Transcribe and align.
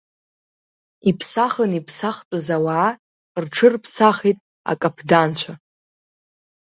Иԥсахын 1.09 1.71
иԥсахтәыз 1.79 2.47
ауаа, 2.55 2.89
рҽырԥсахит 3.43 4.39
акаԥданцәа… 4.71 5.53